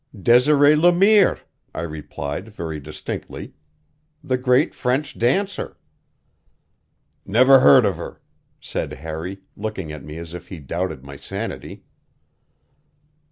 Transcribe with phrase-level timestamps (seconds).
[0.19, 1.39] "Desiree Le Mire,"
[1.75, 3.53] I replied very distinctly.
[4.23, 5.77] "The great French dancer."
[7.23, 8.19] "Never heard of her,"
[8.59, 11.83] said Harry, looking at me as if he doubted my sanity.